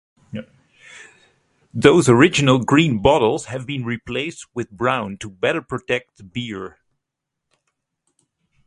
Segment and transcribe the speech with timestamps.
[1.75, 6.79] Those original green bottles have been replaced with brown to better protect the beer.